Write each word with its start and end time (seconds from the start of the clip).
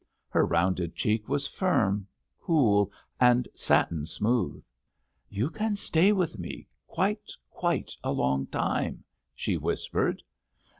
Her 0.29 0.47
rounded 0.47 0.95
cheek 0.95 1.29
was 1.29 1.45
firm, 1.45 2.07
cool 2.39 2.91
and 3.19 3.47
satin 3.53 4.07
smooth. 4.07 4.63
"You 5.29 5.51
can 5.51 5.75
stay 5.75 6.11
with 6.11 6.39
me 6.39 6.65
quite, 6.87 7.31
quite 7.51 7.95
a 8.03 8.11
long 8.11 8.47
time," 8.47 9.03
she 9.35 9.57
whispered. 9.57 10.23